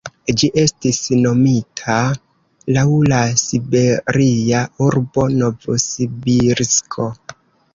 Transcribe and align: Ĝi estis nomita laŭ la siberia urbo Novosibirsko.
Ĝi 0.41 0.47
estis 0.59 1.01
nomita 1.25 1.97
laŭ 2.77 2.85
la 3.13 3.19
siberia 3.43 4.63
urbo 4.87 5.27
Novosibirsko. 5.37 7.11